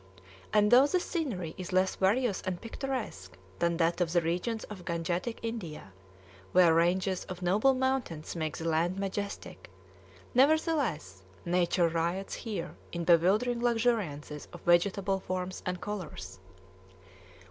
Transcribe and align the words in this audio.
And 0.51 0.71
though 0.71 0.87
the 0.87 0.99
scenery 0.99 1.53
is 1.59 1.71
less 1.71 1.95
various 1.95 2.41
and 2.41 2.59
picturesque 2.59 3.37
than 3.59 3.77
that 3.77 4.01
of 4.01 4.13
the 4.13 4.21
regions 4.23 4.63
of 4.63 4.83
Gangetic 4.83 5.37
India, 5.43 5.93
where 6.53 6.73
ranges 6.73 7.23
of 7.25 7.43
noble 7.43 7.75
mountains 7.75 8.35
make 8.35 8.57
the 8.57 8.67
land 8.67 8.97
majestic, 8.97 9.69
nevertheless 10.33 11.21
nature 11.45 11.87
riots 11.87 12.33
here 12.33 12.73
in 12.91 13.03
bewildering 13.03 13.59
luxuriances 13.61 14.47
of 14.51 14.61
vegetable 14.63 15.19
forms 15.19 15.61
and 15.67 15.79
colors. 15.79 16.39